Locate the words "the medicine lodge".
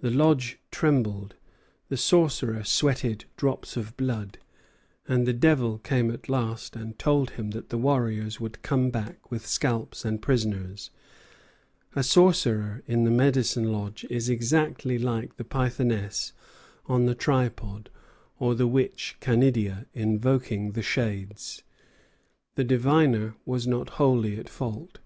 13.04-14.04